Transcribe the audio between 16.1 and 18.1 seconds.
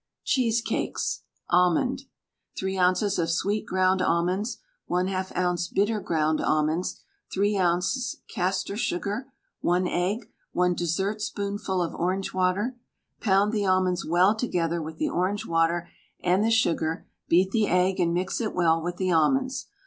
and the sugar, beat the egg